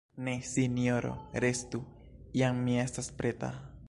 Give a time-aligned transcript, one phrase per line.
[0.27, 1.11] Ne, Sinjoro,
[1.45, 1.83] restu;
[2.43, 3.53] jam mi estas preta.